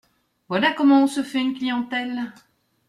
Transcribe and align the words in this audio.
Voilà 0.49 0.71
comment 0.73 1.03
on 1.03 1.05
se 1.05 1.21
fait 1.21 1.37
une 1.41 1.53
clientèle! 1.53 2.33